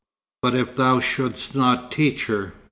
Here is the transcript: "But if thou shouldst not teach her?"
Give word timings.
"But 0.41 0.55
if 0.55 0.75
thou 0.75 0.99
shouldst 0.99 1.53
not 1.53 1.91
teach 1.91 2.25
her?" 2.25 2.55